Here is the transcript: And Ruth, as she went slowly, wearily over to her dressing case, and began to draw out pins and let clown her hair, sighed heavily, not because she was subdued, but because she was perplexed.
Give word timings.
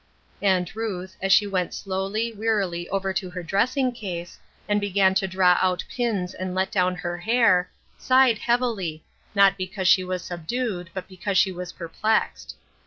And 0.41 0.75
Ruth, 0.75 1.15
as 1.21 1.31
she 1.31 1.45
went 1.45 1.75
slowly, 1.75 2.31
wearily 2.35 2.89
over 2.89 3.13
to 3.13 3.29
her 3.29 3.43
dressing 3.43 3.91
case, 3.91 4.39
and 4.67 4.81
began 4.81 5.13
to 5.13 5.27
draw 5.27 5.59
out 5.61 5.83
pins 5.95 6.33
and 6.33 6.55
let 6.55 6.71
clown 6.71 6.95
her 6.95 7.17
hair, 7.19 7.69
sighed 7.99 8.39
heavily, 8.39 9.03
not 9.35 9.57
because 9.57 9.87
she 9.87 10.03
was 10.03 10.23
subdued, 10.23 10.89
but 10.95 11.07
because 11.07 11.37
she 11.37 11.51
was 11.51 11.71
perplexed. 11.73 12.55